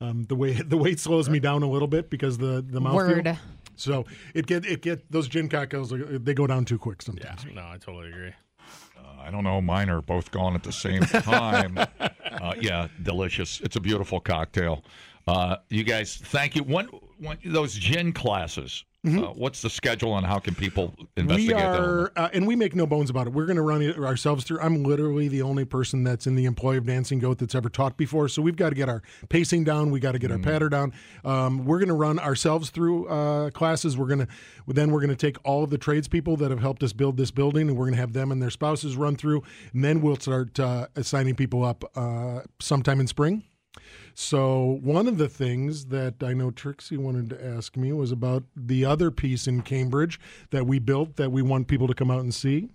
[0.00, 2.94] Um, the way the weight slows me down a little bit because the the mouth.
[2.94, 3.38] Word.
[3.74, 4.04] So
[4.34, 7.46] it get it get those gin cocktails uh, they go down too quick Yeah, sometimes.
[7.54, 8.32] no, I totally agree.
[9.24, 9.60] I don't know.
[9.60, 11.78] Mine are both gone at the same time.
[11.98, 13.60] uh, yeah, delicious.
[13.60, 14.82] It's a beautiful cocktail.
[15.26, 16.62] Uh, you guys, thank you.
[16.62, 16.86] One,
[17.18, 18.84] one those gin classes.
[19.04, 22.76] Uh, what's the schedule and how can people investigate We are, uh, and we make
[22.76, 23.32] no bones about it.
[23.32, 24.60] We're going to run it ourselves through.
[24.60, 27.96] I'm literally the only person that's in the employ of Dancing Goat that's ever taught
[27.96, 28.28] before.
[28.28, 29.90] So we've got to get our pacing down.
[29.90, 30.92] We got to get our patter down.
[31.24, 33.98] Um, we're going to run ourselves through uh, classes.
[33.98, 34.28] We're going to
[34.68, 37.32] then we're going to take all of the tradespeople that have helped us build this
[37.32, 40.14] building, and we're going to have them and their spouses run through, and then we'll
[40.14, 43.42] start uh, assigning people up uh, sometime in spring.
[44.14, 48.44] So one of the things that I know Trixie wanted to ask me was about
[48.54, 50.20] the other piece in Cambridge
[50.50, 52.68] that we built that we want people to come out and see.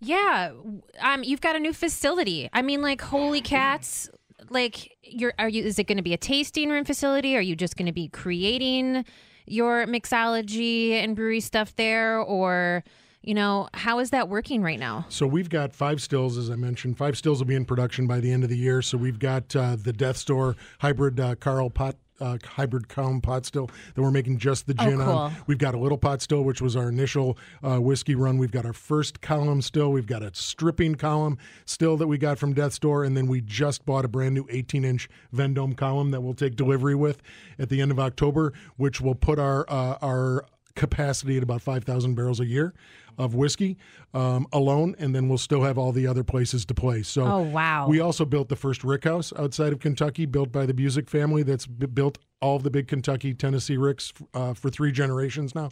[0.00, 0.52] Yeah,
[1.00, 2.48] um, you've got a new facility.
[2.54, 4.08] I mean, like, holy cats!
[4.48, 5.62] Like, you're are you?
[5.62, 7.36] Is it going to be a tasting room facility?
[7.36, 9.04] Are you just going to be creating
[9.46, 12.82] your mixology and brewery stuff there, or
[13.22, 15.04] you know, how is that working right now?
[15.08, 16.96] So we've got five stills, as I mentioned.
[16.96, 18.80] Five stills will be in production by the end of the year.
[18.82, 21.96] So we've got uh, the Death's Door hybrid uh, Carl pot.
[22.22, 25.12] Uh, hybrid column pot still that we're making just the gin Oh, cool.
[25.14, 25.32] on.
[25.46, 28.36] We've got a little pot still, which was our initial uh, whiskey run.
[28.36, 29.90] We've got our first column still.
[29.90, 33.40] We've got a stripping column still that we got from Death's Door, and then we
[33.40, 37.22] just bought a brand new 18 inch Vendome column that we'll take delivery with
[37.58, 40.44] at the end of October, which will put our uh, our
[40.80, 42.72] capacity at about 5,000 barrels a year
[43.18, 43.76] of whiskey
[44.14, 47.02] um, alone, and then we'll still have all the other places to play.
[47.02, 47.86] So, Oh, wow.
[47.86, 51.42] we also built the first Rick House outside of Kentucky, built by the Busick family.
[51.42, 55.68] That's b- built all of the big Kentucky, Tennessee Ricks uh, for three generations now.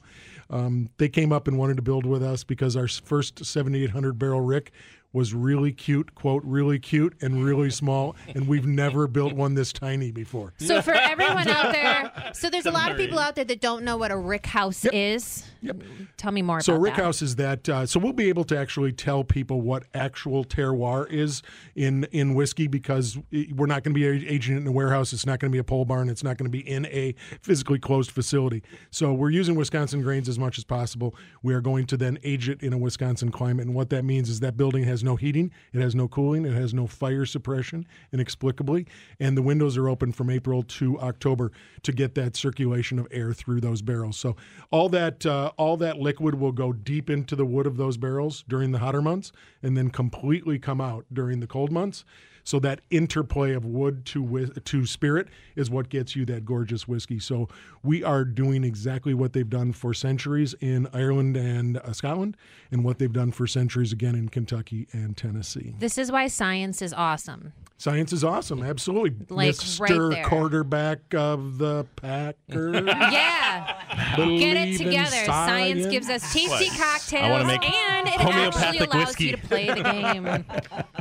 [0.50, 4.42] Um, they came up and wanted to build with us because our first 7,800 barrel
[4.42, 4.72] Rick
[5.12, 9.72] was really cute, quote, really cute and really small, and we've never built one this
[9.72, 10.52] tiny before.
[10.58, 13.84] So for everyone out there, so there's a lot of people out there that don't
[13.84, 15.44] know what a rick house is.
[15.60, 15.82] Yep.
[16.16, 17.02] Tell me more So about Rick that.
[17.02, 17.68] House is that.
[17.68, 21.42] Uh, so we'll be able to actually tell people what actual terroir is
[21.74, 25.12] in in whiskey because we're not going to be aging it in a warehouse.
[25.12, 26.08] It's not going to be a pole barn.
[26.08, 28.62] It's not going to be in a physically closed facility.
[28.90, 31.14] So we're using Wisconsin grains as much as possible.
[31.42, 34.28] We are going to then age it in a Wisconsin climate, and what that means
[34.28, 37.86] is that building has no heating, it has no cooling, it has no fire suppression,
[38.12, 38.86] inexplicably,
[39.18, 41.50] and the windows are open from April to October
[41.82, 44.18] to get that circulation of air through those barrels.
[44.18, 44.36] So
[44.70, 48.44] all that uh, all that liquid will go deep into the wood of those barrels
[48.48, 52.04] during the hotter months, and then completely come out during the cold months.
[52.48, 57.18] So that interplay of wood to to spirit is what gets you that gorgeous whiskey.
[57.18, 57.46] So
[57.82, 62.38] we are doing exactly what they've done for centuries in Ireland and uh, Scotland,
[62.72, 65.74] and what they've done for centuries again in Kentucky and Tennessee.
[65.78, 67.52] This is why science is awesome.
[67.76, 69.14] Science is awesome, absolutely.
[69.28, 69.80] Like, Mr.
[69.80, 70.24] right there.
[70.24, 72.82] Quarterback of the Packers.
[72.86, 74.16] Yeah.
[74.16, 75.10] Believe Get it together.
[75.10, 75.86] Science science.
[75.88, 76.78] gives us tasty What?
[76.78, 79.24] cocktails I make and it actually homeopathic allows whiskey.
[79.26, 80.44] you to play the game.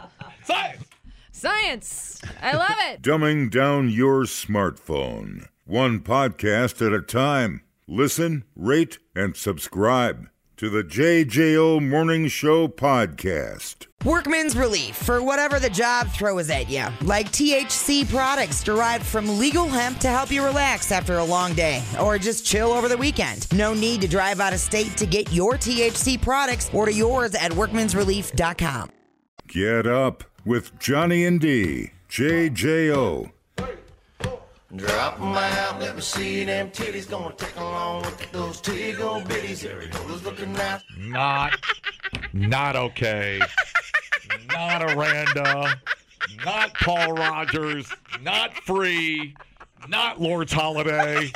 [0.43, 0.87] Science.
[1.38, 2.19] Science.
[2.41, 3.04] I love it.
[3.04, 5.47] Dumbing down your smartphone.
[5.65, 7.62] One podcast at a time.
[7.88, 13.86] Listen, rate, and subscribe to the JJO Morning Show podcast.
[14.04, 19.67] Workman's Relief for whatever the job throws at you, like THC products derived from legal
[19.67, 23.45] hemp to help you relax after a long day or just chill over the weekend.
[23.54, 26.71] No need to drive out of state to get your THC products.
[26.73, 28.89] Order yours at workmansrelief.com.
[29.47, 31.91] Get up with Johnny and D.
[32.10, 33.31] JJO.
[34.75, 37.10] Drop 'em out, let me see them titties.
[37.10, 39.65] Gonna take along with those tiggle bitties.
[39.69, 40.81] Arizona's looking nice.
[40.97, 41.53] Not,
[42.31, 43.41] not okay.
[44.49, 45.81] Not Aranda.
[46.45, 47.91] Not Paul Rodgers.
[48.21, 49.36] Not free.
[49.88, 51.31] Not Lord's Holiday.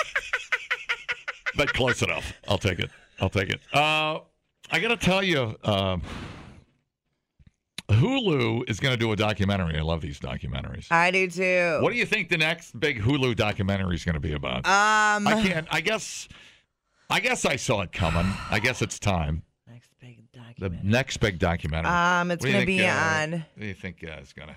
[1.56, 2.34] But close enough.
[2.48, 2.90] I'll take it.
[3.20, 3.60] I'll take it.
[3.74, 4.20] Uh,
[4.72, 6.02] I got to tell you, um,
[7.92, 9.78] Hulu is going to do a documentary.
[9.78, 10.88] I love these documentaries.
[10.92, 11.80] I do too.
[11.82, 14.66] What do you think the next big Hulu documentary is going to be about?
[14.66, 15.68] Um, I can't.
[15.72, 16.28] I guess.
[17.10, 18.32] I guess I saw it coming.
[18.50, 19.44] I guess it's time.
[19.68, 20.24] Next big
[20.60, 21.92] The next big documentary.
[21.92, 24.56] Um, it's you gonna be uh, on- What do you think uh, is gonna?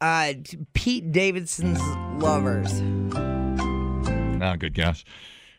[0.00, 0.32] Uh,
[0.74, 1.80] Pete Davidson's
[2.20, 2.80] Lovers.
[2.82, 5.04] No, good guess.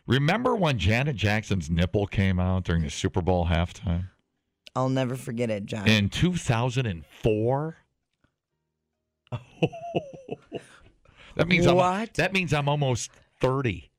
[0.06, 4.10] Remember when Janet Jackson's nipple came out during the Super Bowl halftime
[4.76, 5.86] I'll never forget it, John.
[5.88, 7.76] in 2004?
[11.36, 13.10] that means I'm, that means I'm almost
[13.40, 13.90] 30.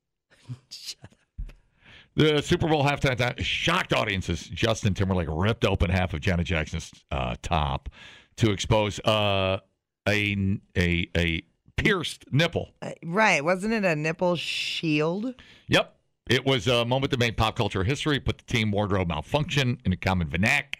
[2.15, 4.47] The Super Bowl halftime time shocked audiences.
[4.47, 7.89] Justin Timberlake ripped open half of Janet Jackson's uh, top
[8.37, 9.59] to expose uh,
[10.07, 11.43] a a a
[11.75, 12.71] pierced nipple.
[12.81, 13.43] Uh, right.
[13.43, 15.35] Wasn't it a nipple shield?
[15.67, 15.93] Yep.
[16.29, 19.93] It was a moment that made pop culture history, put the team wardrobe malfunction in
[19.93, 20.77] a common vernac,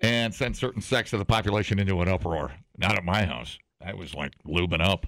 [0.00, 2.52] and sent certain sects of the population into an uproar.
[2.76, 3.58] Not at my house.
[3.84, 5.06] I was like lubing up.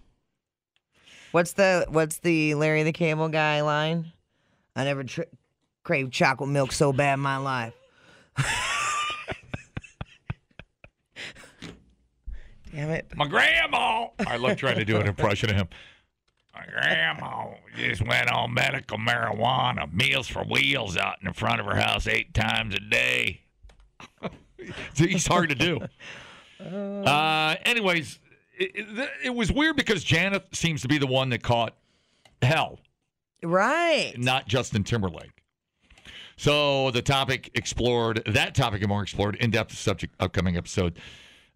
[1.33, 4.13] What's the What's the Larry the Cable Guy line?
[4.75, 5.05] I never
[5.83, 7.75] craved chocolate milk so bad in my life.
[12.73, 13.13] Damn it.
[13.15, 14.07] My grandma.
[14.27, 15.69] I love trying to do an impression of him.
[16.55, 21.67] My grandma just went on medical marijuana, meals for wheels out in the front of
[21.67, 23.41] her house eight times a day.
[24.97, 25.79] It's hard to do.
[26.65, 28.19] Uh, anyways,
[28.57, 31.75] it, it, it was weird because Janet seems to be the one that caught
[32.41, 32.79] hell,
[33.43, 34.15] Right.
[34.17, 35.43] not Justin Timberlake.
[36.39, 40.99] So the topic explored, that topic and more explored, in depth subject, upcoming episode,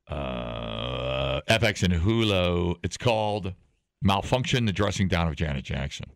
[0.09, 2.77] uh, FX and Hulu.
[2.83, 3.55] It's called
[4.03, 6.07] Malfunction, the Dressing Down of Janet Jackson.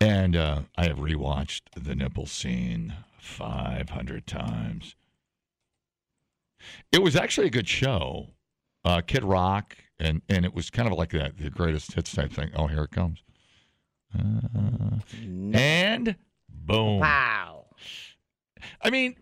[0.00, 4.94] And uh, I have rewatched the nipple scene 500 times.
[6.92, 8.28] It was actually a good show.
[8.84, 12.32] Uh, Kid Rock, and, and it was kind of like that, the greatest hits type
[12.32, 12.50] thing.
[12.54, 13.22] Oh, here it comes.
[14.16, 14.98] Uh,
[15.52, 16.16] and
[16.48, 17.00] boom.
[17.00, 17.66] Wow.
[18.82, 19.16] I mean,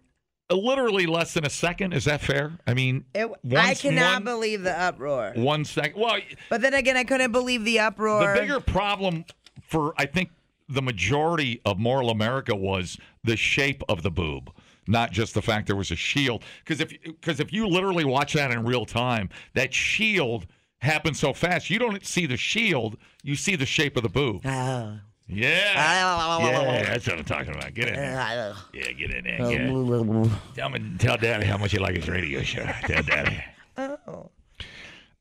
[0.50, 1.92] literally less than a second.
[1.92, 2.58] Is that fair?
[2.66, 5.32] I mean, It, I cannot one, believe the uproar.
[5.36, 6.00] one second.
[6.00, 6.18] Well,
[6.50, 8.34] But then again, I couldn't believe the uproar.
[8.34, 9.24] the bigger problem
[9.68, 10.30] for I think
[10.68, 14.52] the majority of moral America was the shape of the boob,
[14.86, 16.42] not just the fact there was a shield.
[16.64, 20.46] Because if because if you literally watch that in real time, that shield
[20.80, 24.44] happens so fast, you don't see the shield, you see the shape of the boob.
[24.46, 24.98] Oh.
[25.28, 27.74] Yeah, yeah, that's what I'm talking about.
[27.74, 28.54] Get in there.
[28.72, 29.50] Yeah, get in there.
[29.50, 30.28] Yeah.
[30.54, 32.64] Tell me, tell Daddy how much you like his radio show.
[32.82, 33.42] Tell Daddy.
[33.76, 34.30] Oh.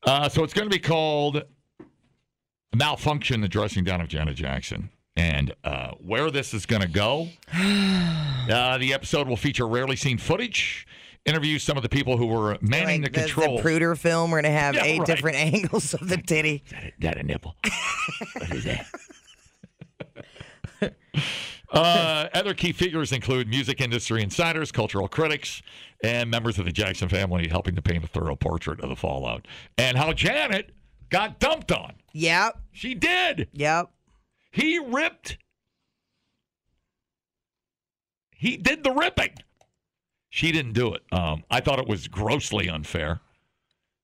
[0.04, 1.42] Uh, so it's going to be called
[2.74, 4.90] Malfunction, the dressing down of Janet Jackson.
[5.16, 10.18] And uh, where this is going to go, uh, the episode will feature rarely seen
[10.18, 10.86] footage,
[11.24, 13.56] interview some of the people who were manning Like the the, control.
[13.56, 15.06] the Zapruder film, we're gonna have Yeah, eight right.
[15.06, 16.62] different angles of the titty.
[17.00, 17.56] that a nipple?
[18.34, 18.86] what is that?
[21.72, 25.62] Uh, other key figures include music industry insiders, cultural critics,
[26.02, 29.46] and members of the Jackson family helping to paint a thorough portrait of the fallout
[29.76, 30.70] and how Janet
[31.10, 31.94] got dumped on.
[32.12, 32.60] Yep.
[32.72, 33.48] She did.
[33.52, 33.90] Yep.
[34.52, 35.38] He ripped.
[38.30, 39.34] He did the ripping.
[40.30, 41.02] She didn't do it.
[41.10, 43.20] Um, I thought it was grossly unfair.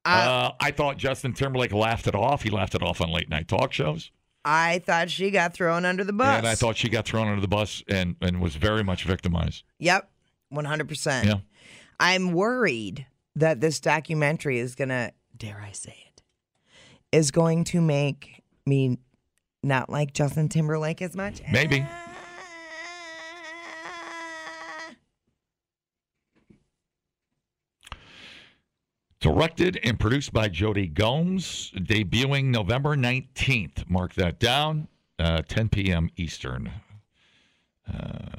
[0.04, 2.42] Uh, I thought Justin Timberlake laughed it off.
[2.42, 4.10] He laughed it off on late night talk shows.
[4.44, 6.38] I thought she got thrown under the bus.
[6.38, 9.64] And I thought she got thrown under the bus and, and was very much victimized.
[9.78, 10.10] Yep,
[10.52, 11.24] 100%.
[11.24, 11.34] Yeah.
[12.00, 16.22] I'm worried that this documentary is going to, dare I say it,
[17.12, 18.98] is going to make me
[19.62, 21.40] not like Justin Timberlake as much.
[21.50, 21.86] Maybe.
[29.22, 33.88] Directed and produced by Jodi Gomes, debuting November 19th.
[33.88, 34.88] Mark that down,
[35.20, 36.10] uh, 10 p.m.
[36.16, 36.72] Eastern.
[37.88, 38.32] Uh,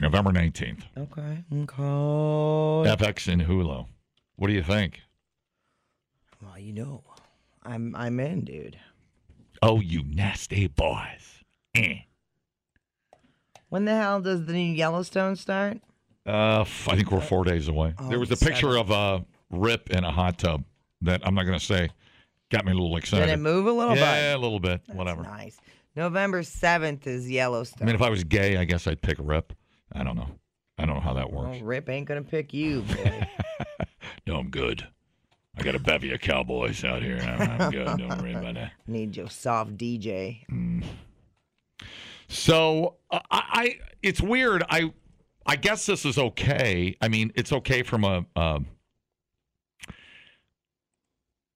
[0.00, 0.84] November 19th.
[0.96, 1.44] Okay.
[1.52, 3.04] Okay.
[3.04, 3.86] FX and Hulu.
[4.36, 5.02] What do you think?
[6.42, 7.02] Well, you know,
[7.62, 8.78] I'm I'm in, dude.
[9.60, 11.44] Oh, you nasty boys.
[11.74, 11.96] Eh.
[13.68, 15.82] When the hell does the new Yellowstone start?
[16.26, 17.94] Uh, I think we're four days away.
[17.98, 20.64] Oh, there was a picture of a rip in a hot tub
[21.02, 21.90] that I'm not going to say
[22.50, 23.26] got me a little excited.
[23.26, 24.20] Did it move a little Yeah, bit?
[24.20, 24.82] Yeah, a little bit.
[24.88, 25.22] Whatever.
[25.22, 25.58] Nice.
[25.96, 27.82] November 7th is Yellowstone.
[27.82, 29.52] I mean, if I was gay, I guess I'd pick a rip.
[29.92, 30.28] I don't know.
[30.78, 31.60] I don't know how that well, works.
[31.62, 33.28] Rip ain't going to pick you, boy.
[34.26, 34.86] No, I'm good.
[35.56, 37.18] I got a bevy of cowboys out here.
[37.18, 37.86] I'm, I'm good.
[37.86, 38.72] Don't worry about that.
[38.86, 40.44] Need your soft DJ.
[42.28, 44.62] So uh, I, I, it's weird.
[44.70, 44.92] I,
[45.46, 46.96] I guess this is okay.
[47.00, 48.60] I mean, it's okay from a a,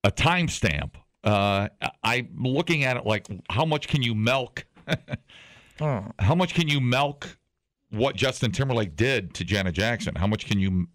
[0.02, 0.92] a timestamp.
[1.22, 1.68] Uh,
[2.02, 4.66] I'm looking at it like, how much can you milk?
[5.80, 6.04] Oh.
[6.20, 7.36] How much can you milk
[7.90, 10.14] what Justin Timberlake did to Janet Jackson?
[10.14, 10.86] How much can you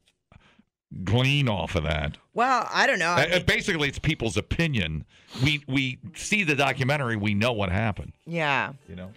[1.03, 2.17] glean off of that?
[2.33, 3.09] Well, I don't know.
[3.09, 5.03] I Uh, basically, it's people's opinion.
[5.43, 8.13] We we see the documentary, we know what happened.
[8.25, 8.73] Yeah.
[8.87, 9.11] You know.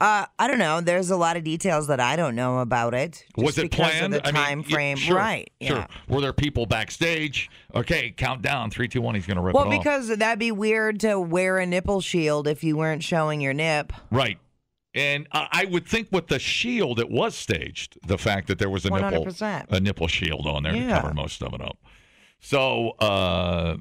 [0.00, 0.80] Uh, I don't know.
[0.80, 3.24] There's a lot of details that I don't know about it.
[3.36, 4.12] Was it because planned?
[4.12, 5.50] The I mean, time yeah, frame, sure, right?
[5.60, 5.76] Sure.
[5.78, 5.86] Yeah.
[6.08, 7.50] Were there people backstage?
[7.74, 8.70] Okay, count down.
[8.70, 9.14] Three, two, one.
[9.14, 9.82] He's going to rip Well, it off.
[9.82, 13.92] because that'd be weird to wear a nipple shield if you weren't showing your nip.
[14.10, 14.38] Right.
[14.94, 17.98] And I I would think with the shield, it was staged.
[18.06, 19.66] The fact that there was a nipple, 100%.
[19.70, 21.76] a nipple shield on there to cover most of it up.
[22.40, 23.76] So, uh,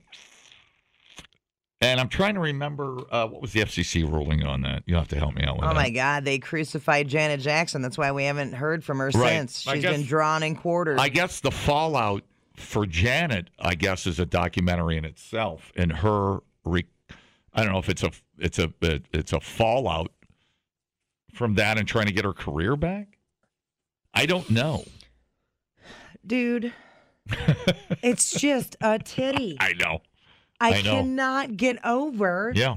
[1.86, 4.84] and I'm trying to remember uh, what was the FCC ruling on that.
[4.86, 5.72] You'll have to help me out with Oh that.
[5.76, 7.82] Oh my God, they crucified Janet Jackson.
[7.82, 9.30] That's why we haven't heard from her Right.
[9.30, 9.68] since.
[9.68, 11.00] I She's guess- been drawn and quartered.
[11.00, 12.24] I guess the fallout
[12.56, 16.40] for Janet, I guess, is a documentary in itself, and her.
[16.64, 16.86] Re-
[17.54, 18.74] I don't know if it's a it's a
[19.14, 20.12] it's a fallout
[21.34, 23.18] from that and trying to get her career back.
[24.14, 24.84] I don't know.
[26.26, 26.74] Dude,
[28.02, 29.58] it's just a titty.
[29.60, 30.00] I know.
[30.60, 32.76] I, I cannot get over Yeah.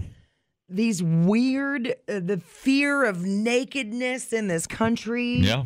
[0.69, 5.37] these weird, uh, the fear of nakedness in this country.
[5.37, 5.65] Yeah.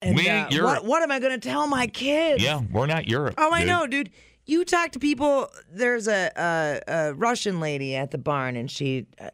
[0.00, 2.42] And we uh, what, what am I going to tell my kids?
[2.42, 2.60] Yeah.
[2.70, 3.34] We're not Europe.
[3.38, 3.68] Oh, I dude.
[3.68, 4.10] know, dude.
[4.44, 5.48] You talk to people.
[5.70, 9.30] There's a, a, a Russian lady at the barn, and she uh,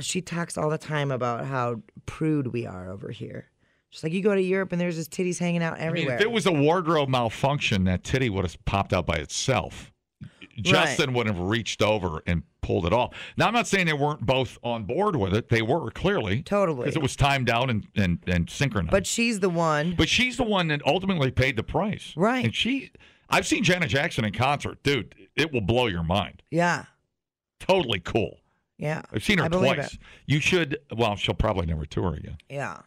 [0.00, 3.48] she talks all the time about how prude we are over here.
[3.90, 6.14] She's like, you go to Europe, and there's just titties hanging out I mean, everywhere.
[6.16, 9.92] if it was a wardrobe malfunction, that titty would have popped out by itself.
[10.62, 13.14] Justin would have reached over and pulled it off.
[13.36, 15.48] Now, I'm not saying they weren't both on board with it.
[15.48, 16.42] They were clearly.
[16.42, 16.80] Totally.
[16.84, 18.90] Because it was timed out and, and, and synchronized.
[18.90, 19.94] but she's the one.
[19.96, 22.12] But she's the one that ultimately paid the price.
[22.16, 22.44] Right.
[22.44, 22.92] And she,
[23.28, 24.82] I've seen Janet Jackson in concert.
[24.82, 26.42] Dude, it will blow your mind.
[26.50, 26.84] Yeah,
[27.58, 28.40] Totally cool.
[28.78, 29.02] yeah.
[29.12, 29.94] I've seen her twice.
[29.94, 29.98] it.
[30.26, 32.38] You should, well, she'll probably never tour again.
[32.48, 32.78] Yeah.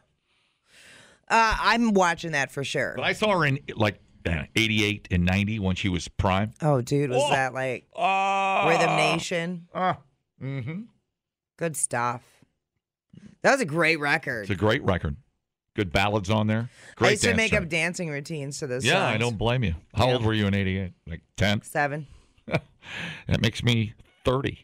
[1.29, 2.93] Uh, I'm watching that for sure.
[2.95, 6.51] But I saw her in like 88 and 90 when she was prime.
[6.61, 7.29] Oh, dude, was Oh.
[7.31, 9.67] that like Uh, Rhythm Nation?
[9.73, 9.95] Uh,
[10.41, 10.81] mm-hmm.
[11.57, 12.21] Good stuff.
[13.41, 14.41] That was a great record.
[14.43, 15.17] It's a great record.
[15.75, 16.69] Good ballads on there.
[16.95, 17.63] Great I used to make track.
[17.63, 18.83] up dancing routines to this.
[18.85, 19.75] Yeah, I don't blame you.
[19.95, 20.93] How old were you in 88?
[21.07, 21.61] Like 10?
[21.63, 22.07] Seven.
[23.27, 23.93] That makes me
[24.25, 24.59] 30.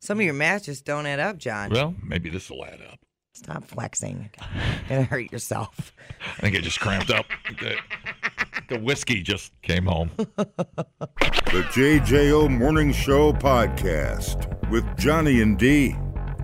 [0.00, 1.70] Some of your math just don't add up, John.
[1.70, 2.98] Well, maybe this will add up.
[3.32, 4.28] Stop flexing.
[4.90, 5.92] You're gonna hurt yourself.
[6.36, 7.24] I think I just cramped up.
[8.68, 10.10] The, whiskey just came home.
[10.16, 15.94] The JJO Morning Show podcast with Johnny and D.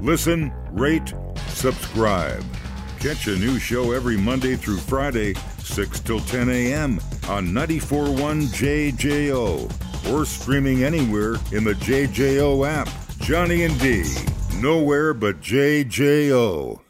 [0.00, 1.14] Listen, rate,
[1.48, 2.44] subscribe.
[3.00, 7.00] Catch a new show every Monday through Friday, 6 till 10 a.m.
[7.28, 8.44] on 94.1
[8.92, 12.88] JJO or streaming anywhere in the JJO app.
[13.18, 14.04] Johnny and D.
[14.60, 16.80] Nowhere but JJO.